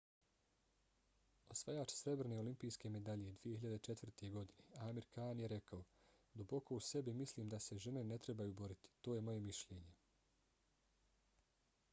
osvajač 1.55 1.91
srebrne 1.97 2.37
olimpijske 2.43 2.91
medalje 2.95 3.33
2004. 3.43 4.31
godine 4.37 4.81
amir 4.87 5.07
khan 5.17 5.43
je 5.45 5.51
rekao: 5.55 5.83
duboko 6.43 6.79
u 6.81 6.85
sebi 6.89 7.15
mislim 7.21 7.53
da 7.57 7.63
se 7.69 7.81
žene 7.87 8.07
ne 8.15 8.21
trebaju 8.27 8.59
boriti. 8.65 8.95
to 9.01 9.19
je 9.19 9.27
moje 9.31 9.47
mišljenje. 9.53 9.95